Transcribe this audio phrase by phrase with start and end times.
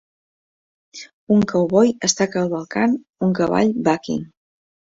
[1.35, 4.29] Un cowboy està cavalcant un cavall bucking.